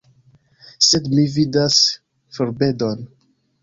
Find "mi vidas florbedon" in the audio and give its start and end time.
1.17-3.09